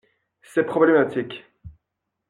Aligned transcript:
C’est 0.41 0.63
problématique. 0.63 1.45